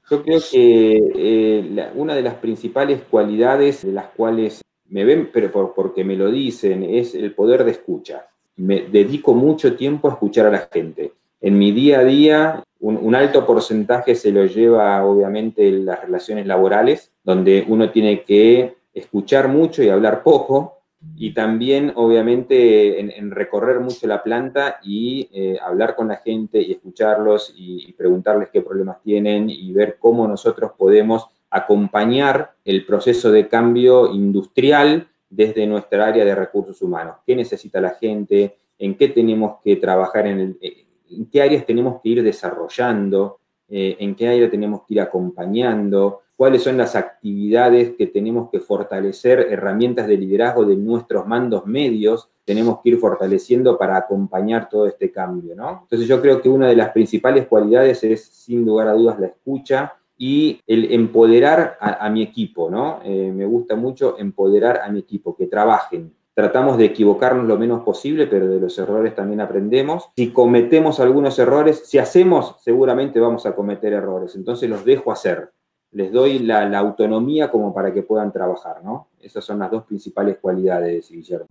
Yo 0.09 0.23
creo 0.23 0.39
que 0.51 1.11
eh, 1.15 1.91
una 1.95 2.15
de 2.15 2.21
las 2.21 2.35
principales 2.35 3.01
cualidades 3.09 3.85
de 3.85 3.91
las 3.91 4.07
cuales 4.07 4.61
me 4.89 5.05
ven, 5.05 5.29
pero 5.31 5.73
porque 5.73 6.03
me 6.03 6.15
lo 6.15 6.31
dicen, 6.31 6.83
es 6.83 7.15
el 7.15 7.33
poder 7.33 7.63
de 7.63 7.71
escucha. 7.71 8.27
Me 8.57 8.81
dedico 8.81 9.33
mucho 9.33 9.75
tiempo 9.75 10.09
a 10.09 10.13
escuchar 10.13 10.47
a 10.47 10.51
la 10.51 10.67
gente. 10.71 11.13
En 11.41 11.57
mi 11.57 11.71
día 11.71 11.99
a 11.99 12.03
día, 12.03 12.63
un 12.79 13.15
alto 13.15 13.45
porcentaje 13.45 14.15
se 14.15 14.31
lo 14.31 14.45
lleva, 14.45 15.05
obviamente, 15.05 15.71
las 15.71 16.01
relaciones 16.01 16.45
laborales, 16.47 17.11
donde 17.23 17.65
uno 17.67 17.91
tiene 17.91 18.23
que 18.23 18.75
escuchar 18.93 19.47
mucho 19.47 19.83
y 19.83 19.89
hablar 19.89 20.23
poco, 20.23 20.78
y 21.15 21.33
también, 21.33 21.93
obviamente, 21.95 22.99
en, 22.99 23.31
recorrer 23.31 23.79
mucho 23.79 24.05
la 24.05 24.21
planta 24.21 24.79
y 24.83 25.29
eh, 25.31 25.57
hablar 25.61 25.95
con 25.95 26.09
la 26.09 26.17
gente 26.17 26.61
y 26.61 26.73
escucharlos 26.73 27.53
y, 27.55 27.93
preguntarles 27.93 28.49
qué 28.49 28.61
problemas 28.61 29.01
tienen 29.01 29.49
y 29.49 29.71
ver 29.73 29.97
cómo 29.99 30.27
nosotros 30.27 30.71
podemos 30.77 31.27
acompañar 31.49 32.53
el 32.65 32.85
proceso 32.85 33.31
de 33.31 33.47
cambio 33.47 34.13
industrial 34.13 35.07
desde 35.29 35.65
nuestra 35.67 36.07
área 36.07 36.25
de 36.25 36.35
recursos 36.35 36.81
humanos. 36.81 37.17
¿Qué 37.25 37.35
necesita 37.35 37.79
la 37.79 37.91
gente? 37.91 38.57
¿En 38.77 38.95
qué 38.95 39.07
tenemos 39.09 39.57
que 39.63 39.77
trabajar? 39.77 40.27
En, 40.27 40.57
eh, 40.61 40.85
en 41.09 41.29
qué 41.29 41.41
áreas 41.41 41.65
tenemos 41.65 42.01
que 42.01 42.09
ir 42.09 42.23
desarrollando? 42.23 43.39
Eh, 43.67 43.97
¿En 43.99 44.15
qué 44.15 44.27
área 44.27 44.49
tenemos 44.49 44.81
que 44.85 44.95
ir 44.95 45.01
acompañando? 45.01 46.21
Cuáles 46.39 46.63
son 46.63 46.77
las 46.77 46.95
actividades 46.95 47.97
que 47.97 48.07
tenemos 48.07 48.49
que 48.49 48.61
fortalecer, 48.61 49.47
herramientas 49.51 50.07
de 50.07 50.15
liderazgo 50.15 50.63
de 50.63 50.77
nuestros 50.77 51.27
mandos 51.27 51.65
medios, 51.65 52.29
tenemos 52.45 52.79
que 52.81 52.91
ir 52.91 52.97
fortaleciendo 52.97 53.77
para 53.77 53.97
acompañar 53.97 54.69
todo 54.69 54.87
este 54.87 55.11
cambio, 55.11 55.53
¿no? 55.53 55.79
Entonces 55.81 56.07
yo 56.07 56.21
creo 56.21 56.41
que 56.41 56.47
una 56.47 56.69
de 56.69 56.77
las 56.77 56.91
principales 56.91 57.45
cualidades 57.45 58.05
es, 58.05 58.23
sin 58.23 58.63
lugar 58.63 58.87
a 58.87 58.93
dudas, 58.93 59.19
la 59.19 59.27
escucha 59.27 59.95
y 60.17 60.61
el 60.65 60.93
empoderar 60.93 61.77
a, 61.81 62.09
mi 62.09 62.21
equipo, 62.21 62.71
¿no? 62.71 63.01
Eh, 63.03 63.33
me 63.35 63.45
gusta 63.45 63.75
mucho 63.75 64.17
empoderar 64.17 64.79
a 64.81 64.89
mi 64.89 64.99
equipo, 64.99 65.35
que 65.35 65.47
trabajen, 65.47 66.13
tratamos 66.33 66.77
de 66.77 66.85
equivocarnos 66.85 67.45
lo 67.47 67.57
menos 67.57 67.81
posible, 67.83 68.27
pero 68.27 68.47
de 68.47 68.61
los 68.61 68.79
errores 68.79 69.13
también 69.13 69.41
aprendemos. 69.41 70.09
Si 70.15 70.31
cometemos 70.31 71.01
algunos 71.01 71.37
errores, 71.37 71.83
si 71.83 71.97
hacemos, 71.97 72.55
seguramente 72.61 73.19
vamos 73.19 73.45
a 73.45 73.53
cometer 73.53 73.91
errores. 73.91 74.37
Entonces 74.37 74.69
los 74.69 74.85
dejo 74.85 75.11
hacer 75.11 75.51
les 75.91 76.11
doy 76.11 76.39
la, 76.39 76.65
autonomía 76.77 77.49
como 77.49 77.73
para 77.73 77.93
que 77.93 78.03
puedan 78.03 78.31
trabajar, 78.31 78.83
¿no? 78.83 79.09
Esas 79.19 79.43
son 79.43 79.59
las 79.59 79.71
dos 79.71 79.85
principales 79.85 80.37
cualidades, 80.39 81.09
Guillermo. 81.09 81.47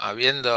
Habiendo 0.00 0.52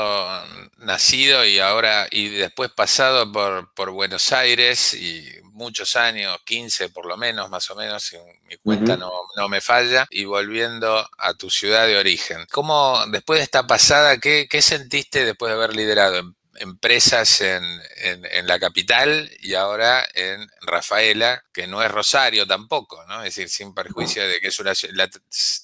nacido 0.77 1.43
y 1.45 1.57
ahora 1.59 2.07
y 2.11 2.29
después 2.29 2.69
pasado 2.71 3.31
por, 3.31 3.91
Buenos 3.91 4.31
Aires 4.31 4.93
y 4.93 5.25
muchos 5.51 5.95
años, 5.95 6.37
15 6.45 6.89
por 6.89 7.07
lo 7.07 7.17
menos, 7.17 7.49
más 7.49 7.69
o 7.71 7.75
menos, 7.75 8.03
si 8.03 8.17
mi 8.47 8.57
cuenta 8.57 8.95
no, 8.95 9.11
me 9.49 9.59
falla, 9.59 10.05
y 10.11 10.25
volviendo 10.25 11.03
a 11.17 11.33
tu 11.33 11.49
ciudad 11.49 11.87
de 11.87 11.97
origen. 11.97 12.45
¿Cómo, 12.51 12.99
después 13.07 13.39
de 13.39 13.43
esta 13.43 13.65
pasada, 13.65 14.17
qué, 14.19 14.47
qué 14.49 14.61
sentiste 14.61 15.25
después 15.25 15.51
de 15.51 15.57
haber 15.57 15.75
liderado 15.75 16.35
empresas 16.61 17.41
en, 17.41 17.63
en, 17.97 18.47
la 18.47 18.59
capital 18.59 19.29
y 19.39 19.55
ahora 19.55 20.07
en 20.13 20.47
Rafaela, 20.61 21.43
que 21.51 21.67
no 21.67 21.81
es 21.83 21.91
Rosario 21.91 22.45
tampoco, 22.47 23.03
¿no? 23.07 23.23
Es 23.23 23.35
decir, 23.35 23.49
sin 23.49 23.73
perjuicio 23.73 24.27
de 24.27 24.39
que 24.39 24.47
es 24.47 24.59
una, 24.59 24.73
la 24.91 25.09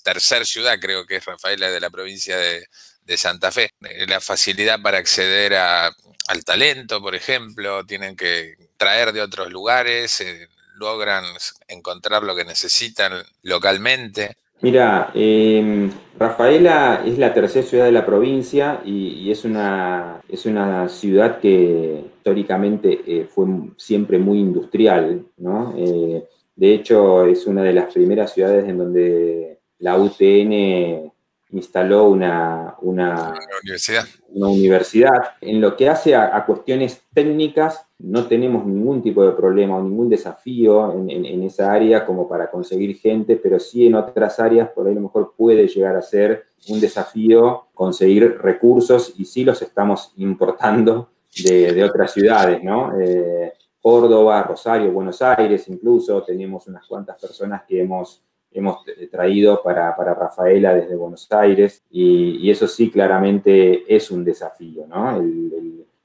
tercera 0.04 0.44
ciudad, 0.44 0.78
creo 0.80 1.06
que 1.06 1.18
es 1.18 1.26
Rafaela 1.26 1.70
de 1.70 1.80
la 1.80 1.90
provincia 1.90 2.38
de, 2.38 2.68
de 3.08 3.18
Santa 3.18 3.52
Fe. 3.52 3.72
Eh, 3.82 4.06
la 4.08 4.20
facilidad 4.20 4.82
para 4.82 4.98
acceder 4.98 5.54
al 5.56 6.44
talento, 6.46 7.02
por 7.02 7.16
ejemplo, 7.16 7.86
tienen 7.86 8.16
que 8.16 8.56
traer 8.76 9.14
de 9.14 9.22
otros 9.22 9.50
lugares, 9.50 10.20
eh, 10.22 10.48
logran 10.76 11.26
encontrar 11.68 12.24
lo 12.24 12.36
que 12.36 12.46
necesitan 12.46 13.26
localmente. 13.42 14.38
Mira, 14.62 15.12
em, 15.14 15.92
Rafaela 16.18 17.04
es 17.06 17.18
la 17.18 17.34
tercera 17.34 17.66
ciudad 17.66 17.86
de 17.86 17.92
la 17.92 18.06
provincia 18.06 18.82
y, 18.84 19.30
es, 19.30 19.46
una, 19.46 20.22
es 20.28 20.46
una 20.46 20.90
ciudad 20.90 21.40
que 21.40 22.06
históricamente 22.18 23.02
eh, 23.06 23.26
fue 23.26 23.46
siempre 23.78 24.18
muy 24.18 24.40
industrial, 24.40 25.26
¿no? 25.38 25.76
Eh, 25.78 26.24
de 26.56 26.74
hecho, 26.74 27.26
es 27.26 27.46
una 27.46 27.62
de 27.62 27.74
las 27.74 27.94
primeras 27.94 28.34
ciudades 28.34 28.68
en 28.68 28.80
donde 28.80 29.60
la 29.78 29.96
UTN 29.98 31.12
instaló 31.52 32.10
una, 32.10 32.76
una, 32.82 33.36
universidad. 33.62 34.06
una 34.30 34.48
universidad. 34.50 35.36
En 35.40 35.62
lo 35.62 35.78
que 35.78 35.88
hace 35.88 36.16
a, 36.16 36.44
cuestiones 36.46 37.04
técnicas, 37.14 37.87
no 38.00 38.28
tenemos 38.28 38.66
ningún 38.66 39.02
tipo 39.02 39.24
de 39.26 39.32
problema 39.32 39.78
o 39.78 39.84
ningún 39.84 40.10
desafío 40.10 40.94
en, 40.94 41.44
esa 41.44 41.72
área 41.72 42.06
como 42.06 42.28
para 42.28 42.50
conseguir 42.52 42.96
gente, 42.98 43.38
pero 43.38 43.60
sí 43.60 43.88
en 43.88 43.96
otras 43.96 44.40
áreas 44.40 44.70
por 44.70 44.86
ahí 44.86 44.92
a 44.92 44.96
lo 44.96 45.02
mejor 45.02 45.34
puede 45.36 45.68
llegar 45.68 45.96
a 45.96 46.02
ser 46.02 46.46
un 46.70 46.80
desafío 46.80 47.66
conseguir 47.74 48.38
recursos 48.40 49.14
y 49.18 49.26
sí 49.26 49.44
los 49.44 49.62
estamos 49.62 50.14
importando 50.18 51.10
de, 51.44 51.84
otras 51.84 52.14
ciudades, 52.14 52.64
¿no? 52.64 53.00
Eh, 53.00 53.54
Córdoba, 53.82 54.44
Rosario, 54.44 54.92
Buenos 54.92 55.22
Aires, 55.22 55.68
incluso 55.68 56.22
tenemos 56.24 56.68
unas 56.68 56.86
cuantas 56.86 57.20
personas 57.20 57.64
que 57.68 57.82
hemos 57.82 58.24
hemos 58.52 58.80
traído 59.12 59.62
para, 59.62 59.94
Rafaela 59.96 60.74
desde 60.74 60.96
Buenos 60.96 61.32
Aires 61.32 61.84
y, 61.92 62.50
eso 62.50 62.68
sí 62.68 62.90
claramente 62.90 63.84
es 63.94 64.10
un 64.10 64.24
desafío, 64.24 64.88
¿no? 64.88 65.22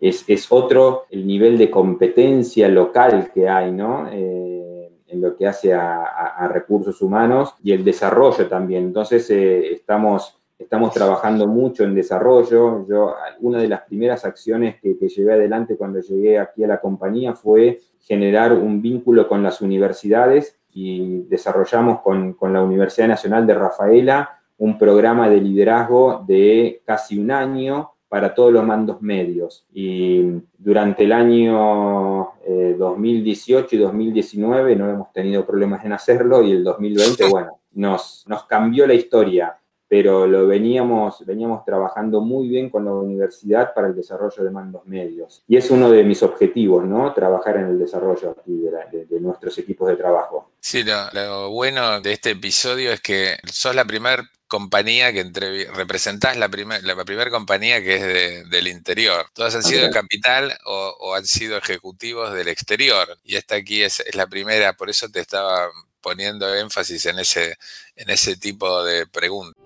Es, 0.02 0.50
otro 0.50 1.04
el 1.10 1.26
nivel 1.26 1.56
de 1.56 1.70
competencia 1.70 2.68
local 2.68 3.30
que 3.32 3.48
hay, 3.48 3.70
¿no? 3.70 4.08
Eh, 4.10 4.90
en 5.06 5.20
lo 5.20 5.36
que 5.36 5.46
hace 5.46 5.72
a, 5.72 6.48
recursos 6.48 7.00
humanos 7.02 7.54
y 7.62 7.72
el 7.72 7.84
desarrollo 7.84 8.48
también. 8.48 8.84
Entonces 8.84 9.30
eh, 9.30 9.72
estamos, 9.72 10.40
estamos 10.58 10.92
trabajando 10.92 11.46
mucho 11.46 11.84
en 11.84 11.94
desarrollo. 11.94 12.84
Yo, 12.88 13.14
una 13.40 13.58
de 13.58 13.68
las 13.68 13.82
primeras 13.82 14.24
acciones 14.24 14.80
que, 14.80 14.98
que 14.98 15.08
llevé 15.08 15.34
adelante 15.34 15.76
cuando 15.76 16.00
llegué 16.00 16.38
aquí 16.38 16.64
a 16.64 16.68
la 16.68 16.80
compañía 16.80 17.34
fue 17.34 17.78
generar 18.00 18.54
un 18.54 18.82
vínculo 18.82 19.28
con 19.28 19.42
las 19.42 19.60
universidades 19.60 20.58
y 20.72 21.22
desarrollamos 21.28 22.00
con, 22.00 22.32
con 22.32 22.52
la 22.52 22.62
Universidad 22.62 23.08
Nacional 23.08 23.46
de 23.46 23.54
Rafaela 23.54 24.40
un 24.58 24.78
programa 24.78 25.28
de 25.28 25.40
liderazgo 25.40 26.24
de 26.26 26.82
casi 26.84 27.18
un 27.18 27.30
año 27.30 27.92
para 28.12 28.34
todos 28.34 28.52
los 28.52 28.62
mandos 28.62 29.00
medios. 29.00 29.64
Y 29.72 30.20
durante 30.58 31.04
el 31.04 31.12
año 31.12 32.34
2018 32.76 33.64
eh, 33.64 33.68
y 33.70 33.78
2019 33.78 34.76
no 34.76 34.90
hemos 34.90 35.12
tenido 35.14 35.46
problemas 35.46 35.82
en 35.86 35.94
hacerlo 35.94 36.42
y 36.42 36.52
el 36.52 36.62
2020, 36.62 37.24
bueno, 37.30 37.60
nos, 37.72 38.24
nos 38.26 38.44
cambió 38.44 38.86
la 38.86 38.92
historia, 38.92 39.56
pero 39.88 40.26
lo 40.26 40.46
veníamos, 40.46 41.24
veníamos 41.24 41.64
trabajando 41.64 42.20
muy 42.20 42.48
bien 42.48 42.68
con 42.68 42.84
la 42.84 42.92
universidad 42.92 43.72
para 43.72 43.86
el 43.86 43.94
desarrollo 43.94 44.44
de 44.44 44.50
mandos 44.50 44.84
medios. 44.84 45.42
Y 45.48 45.56
es 45.56 45.70
uno 45.70 45.90
de 45.90 46.04
mis 46.04 46.22
objetivos, 46.22 46.84
¿no? 46.84 47.14
Trabajar 47.14 47.56
en 47.56 47.68
el 47.68 47.78
desarrollo 47.78 48.36
aquí 48.38 48.58
de, 48.92 49.06
de, 49.06 49.20
nuestros 49.20 49.56
equipos 49.56 49.88
de 49.88 49.96
trabajo. 49.96 50.50
Sí, 50.60 50.84
lo, 50.84 51.10
lo, 51.14 51.50
bueno 51.50 52.02
de 52.02 52.12
este 52.12 52.32
episodio 52.32 52.92
es 52.92 53.00
que 53.00 53.38
sos 53.50 53.74
la 53.74 53.86
primera 53.86 54.22
compañía 54.52 55.14
que 55.14 55.20
entre, 55.20 55.64
representás 55.72 56.36
la 56.36 56.50
primera 56.50 56.82
la 56.82 57.06
primer 57.06 57.30
compañía 57.30 57.82
que 57.82 57.94
es 57.94 58.50
del 58.50 58.68
interior. 58.68 59.30
Todas 59.32 59.54
han 59.54 59.62
sido 59.62 59.84
de 59.84 59.90
capital 59.90 60.58
o, 60.66 61.14
han 61.14 61.24
sido 61.24 61.56
ejecutivos 61.56 62.34
del 62.34 62.48
exterior. 62.48 63.18
Y 63.24 63.36
esta 63.36 63.54
aquí 63.54 63.82
es, 63.82 64.04
la 64.12 64.26
primera, 64.26 64.74
por 64.74 64.90
eso 64.90 65.08
te 65.08 65.20
estaba 65.20 65.70
poniendo 66.02 66.54
énfasis 66.54 67.06
en 67.06 67.18
ese, 67.18 67.56
en 67.96 68.10
ese 68.10 68.36
tipo 68.36 68.84
de 68.84 69.06
preguntas. 69.06 69.64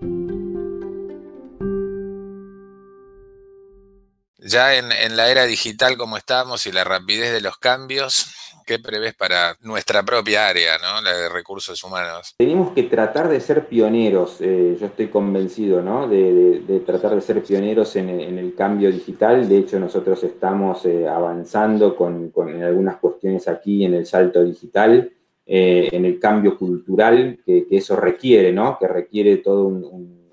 Ya 4.37 4.75
en, 4.75 4.93
en 4.93 5.17
la 5.17 5.29
era 5.29 5.43
digital 5.47 5.97
como 5.97 6.15
estamos 6.15 6.65
y 6.65 6.71
la 6.71 6.85
rapidez 6.85 7.33
de 7.33 7.41
los 7.41 7.57
cambios, 7.57 8.27
¿Qué 8.67 8.79
prevés 8.79 9.13
para 9.13 9.55
nuestra 9.61 10.03
propia 10.03 10.49
área, 10.49 10.77
¿no? 10.77 11.01
la 11.01 11.15
de 11.15 11.29
recursos 11.29 11.81
humanos? 11.85 12.35
Tenemos 12.37 12.73
que 12.73 12.83
tratar 12.83 13.29
de 13.29 13.39
ser 13.39 13.65
pioneros, 13.65 14.41
eh, 14.41 14.75
yo 14.77 14.87
estoy 14.87 15.07
convencido 15.07 15.81
¿no? 15.81 16.05
de, 16.05 16.83
tratar 16.85 17.15
de 17.15 17.21
ser 17.21 17.41
pioneros 17.41 17.95
en, 17.95 18.09
el 18.09 18.53
cambio 18.55 18.91
digital. 18.91 19.47
De 19.47 19.59
hecho, 19.59 19.79
nosotros 19.79 20.21
estamos 20.25 20.85
eh, 20.85 21.07
avanzando 21.07 21.95
con, 21.95 22.33
algunas 22.61 22.97
cuestiones 22.97 23.47
aquí 23.47 23.85
en 23.85 23.93
el 23.93 24.05
salto 24.05 24.43
digital, 24.43 25.13
eh, 25.45 25.87
en 25.89 26.03
el 26.03 26.19
cambio 26.19 26.57
cultural 26.57 27.39
que, 27.45 27.67
eso 27.71 27.95
requiere, 27.95 28.51
¿no? 28.51 28.77
que 28.77 28.89
requiere 28.89 29.37
todo 29.37 29.65
un, 29.65 30.27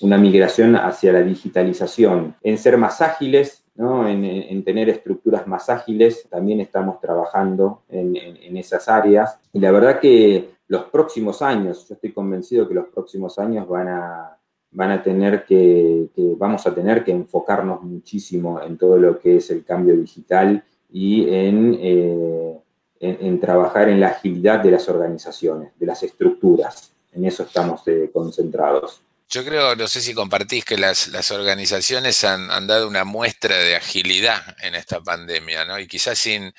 una 0.00 0.16
migración 0.16 0.76
hacia 0.76 1.12
la 1.12 1.20
digitalización, 1.20 2.36
en 2.42 2.56
ser 2.56 2.78
más 2.78 3.02
ágiles, 3.02 3.65
en, 3.78 4.64
tener 4.64 4.88
estructuras 4.88 5.46
más 5.46 5.68
ágiles, 5.68 6.26
también 6.30 6.60
estamos 6.60 7.00
trabajando 7.00 7.82
en, 7.88 8.56
esas 8.56 8.88
áreas. 8.88 9.38
Y 9.52 9.60
la 9.60 9.70
verdad 9.70 10.00
que 10.00 10.50
los 10.68 10.84
próximos 10.84 11.42
años, 11.42 11.86
yo 11.88 11.94
estoy 11.94 12.12
convencido 12.12 12.66
que 12.66 12.74
los 12.74 12.88
próximos 12.88 13.38
años 13.38 13.68
van 13.68 13.88
a, 13.88 14.38
van 14.70 14.90
a 14.90 15.02
tener 15.02 15.44
que, 15.44 16.08
vamos 16.38 16.66
a 16.66 16.74
tener 16.74 17.04
que 17.04 17.12
enfocarnos 17.12 17.82
muchísimo 17.82 18.60
en 18.60 18.76
todo 18.76 18.96
lo 18.96 19.18
que 19.18 19.36
es 19.36 19.50
el 19.50 19.64
cambio 19.64 19.96
digital 19.96 20.64
y 20.90 21.28
en, 21.28 21.76
eh, 21.80 22.60
en, 23.00 23.40
trabajar 23.40 23.88
en 23.88 24.00
la 24.00 24.08
agilidad 24.08 24.60
de 24.60 24.70
las 24.70 24.88
organizaciones, 24.88 25.72
de 25.78 25.86
las 25.86 26.02
estructuras. 26.02 26.92
En 27.12 27.24
eso 27.24 27.42
estamos 27.42 27.86
eh, 27.88 28.10
concentrados. 28.12 29.05
Yo 29.28 29.44
creo, 29.44 29.74
no 29.74 29.88
sé 29.88 30.00
si 30.00 30.14
compartís 30.14 30.64
que 30.64 30.78
las, 30.78 31.30
organizaciones 31.32 32.22
han, 32.22 32.66
dado 32.68 32.86
una 32.86 33.04
muestra 33.04 33.56
de 33.56 33.74
agilidad 33.74 34.40
en 34.62 34.76
esta 34.76 35.00
pandemia, 35.00 35.64
¿no? 35.64 35.80
Y 35.80 35.88
quizás 35.88 36.16
sin, 36.18 36.52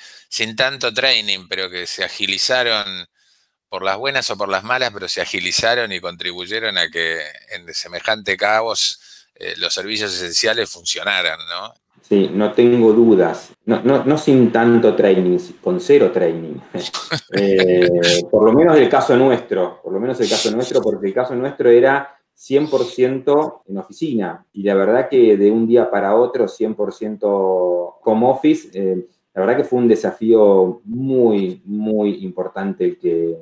tanto 0.56 0.94
training, 0.94 1.48
pero 1.48 1.70
que 1.70 1.88
se 1.88 2.04
agilizaron 2.04 3.08
por 3.70 3.84
las 3.84 3.98
buenas 3.98 4.30
o 4.32 4.38
por 4.38 4.50
las 4.50 4.66
malas, 4.66 4.92
pero 4.94 5.08
se 5.08 5.22
agilizaron 5.22 5.94
y 5.94 6.02
contribuyeron 6.02 6.78
a 6.78 6.90
que 6.90 7.22
en 7.52 7.74
semejante 7.74 8.36
caos 8.36 9.00
eh, 9.36 9.54
los 9.58 9.74
servicios 9.74 10.14
esenciales 10.14 10.70
funcionaran, 10.70 11.40
¿no? 11.50 11.74
Sí, 12.02 12.30
no 12.34 12.54
tengo 12.54 12.94
dudas. 12.94 13.50
No 13.66 14.18
sin 14.18 14.52
tanto 14.52 14.96
training, 14.96 15.38
con 15.62 15.80
cero 15.82 16.12
training. 16.14 16.56
eh, 17.34 18.24
por 18.30 18.46
lo 18.46 18.54
menos 18.54 18.78
el 18.78 18.88
caso 18.90 19.16
nuestro, 19.16 19.82
por 19.82 19.92
lo 19.92 20.00
menos 20.00 20.20
el 20.20 20.30
caso 20.30 20.52
nuestro, 20.52 20.82
porque 20.82 21.08
el 21.08 21.14
caso 21.14 21.36
nuestro 21.36 21.70
era 21.70 22.17
100% 22.38 23.62
en 23.68 23.78
oficina. 23.78 24.46
Y 24.54 24.64
la 24.64 24.76
verdad 24.76 25.10
que 25.10 25.38
de 25.38 25.52
un 25.52 25.68
día 25.68 25.90
para 25.90 26.16
otro, 26.16 26.46
100% 26.46 27.20
home 28.04 28.28
office, 28.28 28.70
eh, 28.74 29.06
la 29.34 29.42
verdad 29.42 29.58
que 29.58 29.64
fue 29.64 29.80
un 29.80 29.88
desafío 29.88 30.82
muy, 30.86 31.62
muy 31.66 32.24
importante 32.24 32.86
el 32.86 32.98
que, 32.98 33.38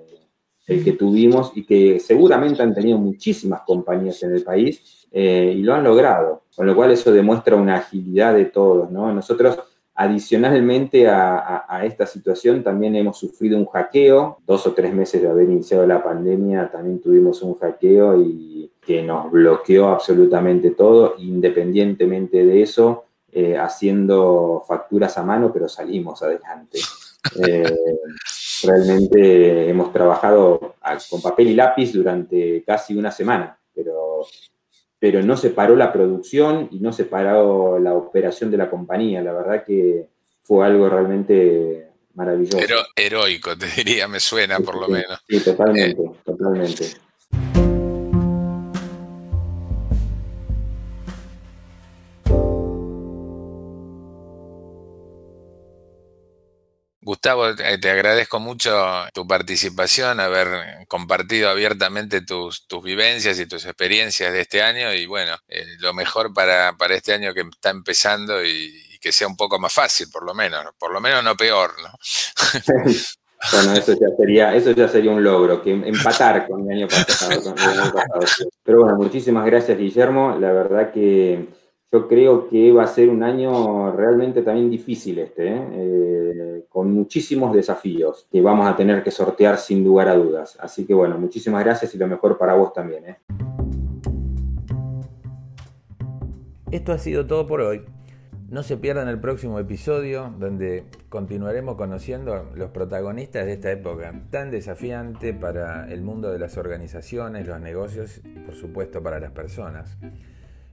el 0.67 0.83
que 0.83 0.93
tuvimos 0.93 1.51
y 1.55 1.65
que 1.65 1.99
seguramente 1.99 2.61
han 2.63 2.73
tenido 2.73 2.97
muchísimas 2.97 3.61
compañías 3.61 4.21
en 4.23 4.33
el 4.33 4.43
país 4.43 5.07
eh, 5.11 5.53
y 5.57 5.61
lo 5.61 5.73
han 5.73 5.83
logrado. 5.83 6.43
Con 6.55 6.65
lo 6.65 6.75
cual 6.75 6.91
eso 6.91 7.11
demuestra 7.11 7.55
una 7.57 7.75
agilidad 7.75 8.33
de 8.33 8.45
todos, 8.45 8.89
¿no? 8.89 9.13
Nosotros 9.13 9.59
Adicionalmente 9.97 11.07
a, 11.07 11.81
esta 11.85 12.05
situación 12.05 12.63
también 12.63 12.97
hemos 12.97 13.17
sufrido 13.17 13.57
un 13.57 13.65
hackeo. 13.65 14.39
Dos 14.45 14.67
o 14.67 14.73
tres 14.73 14.93
meses 14.93 15.21
de 15.21 15.29
haber 15.29 15.49
iniciado 15.49 15.87
la 15.87 16.03
pandemia 16.03 16.69
también 16.69 16.99
tuvimos 16.99 17.41
un 17.41 17.55
hackeo 17.55 18.21
y 18.21 18.69
que 18.81 19.01
nos 19.01 19.31
bloqueó 19.31 19.87
absolutamente 19.87 20.71
todo. 20.71 21.15
Independientemente 21.17 22.45
de 22.45 22.61
eso, 22.61 23.05
eh, 23.31 23.57
haciendo 23.57 24.63
facturas 24.67 25.17
a 25.17 25.23
mano, 25.23 25.51
pero 25.53 25.69
salimos 25.69 26.21
adelante. 26.21 26.79
Eh, 27.43 27.63
realmente 28.63 29.67
hemos 29.67 29.91
trabajado 29.91 30.75
con 31.09 31.23
papel 31.23 31.47
y 31.47 31.55
lápiz 31.55 31.91
durante 31.91 32.63
casi 32.63 32.95
una 32.95 33.09
semana, 33.09 33.57
pero 33.73 34.21
pero 35.05 35.21
no 35.21 35.37
se 35.37 35.51
paró 35.51 35.75
la 35.75 35.93
producción 35.93 36.67
y 36.71 36.79
no 36.79 36.91
se 36.91 37.05
paró 37.05 37.77
la 37.77 37.93
operación 37.93 38.49
de 38.49 38.57
la 38.57 38.71
compañía. 38.71 39.21
La 39.21 39.33
verdad 39.33 39.63
que 39.63 40.07
fue 40.41 40.65
algo 40.65 40.89
realmente 40.89 41.89
maravilloso. 42.15 42.57
Pero 42.57 42.77
heroico, 42.95 43.55
te 43.55 43.67
diría, 43.67 44.07
me 44.07 44.19
suena 44.19 44.59
por 44.61 44.81
lo 44.81 44.87
menos. 44.87 45.19
Sí, 45.29 45.39
totalmente, 45.41 46.01
eh, 46.01 46.11
totalmente. 46.25 46.85
Gustavo, 57.05 57.49
eh, 57.49 57.77
te 57.79 57.91
agradezco 57.91 58.39
mucho 58.39 58.73
tu 59.13 59.27
participación, 59.27 60.19
haber 60.19 60.87
compartido 60.87 61.49
abiertamente 61.49 62.21
tus, 62.21 62.65
vivencias 62.83 63.39
y 63.39 63.45
tus 63.45 63.63
experiencias 63.65 64.33
de 64.33 64.41
este 64.41 64.63
año 64.63 64.91
y 64.91 65.05
bueno, 65.05 65.37
eh, 65.47 65.63
lo 65.81 65.93
mejor 65.93 66.33
para, 66.33 66.75
este 66.89 67.13
año 67.13 67.31
que 67.35 67.41
está 67.41 67.69
empezando 67.69 68.43
y, 68.43 68.73
que 68.99 69.11
sea 69.11 69.27
un 69.27 69.37
poco 69.37 69.59
más 69.59 69.71
fácil, 69.71 70.07
por 70.11 70.25
lo 70.25 70.33
menos, 70.33 70.65
por 70.79 70.91
lo 70.91 70.99
menos 70.99 71.23
no 71.23 71.35
peor, 71.35 71.73
¿no? 71.79 71.91
bueno, 73.51 73.73
eso 73.73 73.93
ya 73.93 74.07
sería, 74.17 74.55
eso 74.55 74.71
ya 74.71 74.87
sería 74.87 75.11
un 75.11 75.23
logro, 75.23 75.61
que 75.61 75.73
empatar 75.73 76.47
con 76.47 76.71
el 76.71 76.77
año 76.79 76.87
pasado. 76.87 77.53
Pero 78.63 78.79
bueno, 78.79 78.95
muchísimas 78.95 79.45
gracias, 79.45 79.77
Guillermo. 79.77 80.35
La 80.39 80.51
verdad 80.51 80.91
que 80.91 81.49
yo 81.95 82.09
creo 82.09 82.49
que 82.49 82.73
va 82.73 82.83
a 82.83 82.87
ser 82.87 83.07
un 83.07 83.23
año 83.23 83.95
realmente 83.95 84.41
también 84.41 84.69
difícil 84.69 85.17
este, 85.19 85.47
¿eh? 85.47 85.67
Eh, 85.71 86.65
con 86.67 86.91
muchísimos 86.91 87.55
desafíos 87.55 88.27
que 88.29 88.41
vamos 88.41 88.67
a 88.67 88.75
tener 88.75 89.01
que 89.01 89.11
sortear 89.11 89.57
sin 89.57 89.81
lugar 89.81 90.09
a 90.09 90.15
dudas. 90.15 90.57
Así 90.59 90.85
que 90.85 90.93
bueno, 90.93 91.17
muchísimas 91.17 91.63
gracias 91.63 91.95
y 91.95 91.97
lo 91.97 92.07
mejor 92.07 92.37
para 92.37 92.53
vos 92.55 92.73
también. 92.73 93.05
¿eh? 93.05 93.17
Esto 96.69 96.91
ha 96.91 96.97
sido 96.97 97.25
todo 97.25 97.47
por 97.47 97.61
hoy. 97.61 97.85
No 98.49 98.61
se 98.61 98.75
pierdan 98.75 99.07
el 99.07 99.21
próximo 99.21 99.57
episodio 99.57 100.33
donde 100.37 100.83
continuaremos 101.07 101.77
conociendo 101.77 102.51
los 102.55 102.71
protagonistas 102.71 103.45
de 103.45 103.53
esta 103.53 103.71
época 103.71 104.13
tan 104.31 104.51
desafiante 104.51 105.33
para 105.33 105.89
el 105.89 106.01
mundo 106.01 106.29
de 106.29 106.39
las 106.39 106.57
organizaciones, 106.57 107.47
los 107.47 107.61
negocios 107.61 108.19
y 108.25 108.39
por 108.39 108.53
supuesto 108.53 109.01
para 109.01 109.21
las 109.21 109.31
personas. 109.31 109.97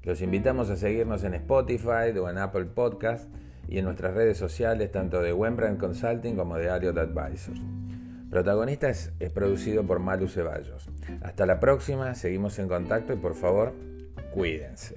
Los 0.04 0.20
invitamos 0.20 0.68
a 0.70 0.76
seguirnos 0.76 1.22
en 1.22 1.34
Spotify 1.34 2.16
o 2.20 2.28
en 2.28 2.38
Apple 2.38 2.64
Podcast 2.64 3.28
y 3.68 3.78
en 3.78 3.84
nuestras 3.84 4.14
redes 4.14 4.36
sociales 4.36 4.90
tanto 4.90 5.22
de 5.22 5.32
Wembrandt 5.32 5.78
Consulting 5.78 6.34
como 6.34 6.56
de 6.56 6.70
Ariot 6.70 6.98
Advisors. 6.98 7.60
Protagonistas 8.28 9.12
es 9.20 9.30
producido 9.30 9.84
por 9.84 10.00
Malu 10.00 10.26
Ceballos. 10.26 10.88
Hasta 11.22 11.46
la 11.46 11.60
próxima, 11.60 12.14
seguimos 12.14 12.58
en 12.58 12.66
contacto 12.66 13.12
y 13.12 13.16
por 13.16 13.34
favor, 13.34 13.74
cuídense. 14.34 14.96